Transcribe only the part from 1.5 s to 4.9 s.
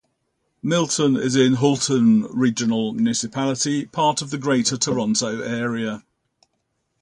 Halton Regional Municipality, part of the Greater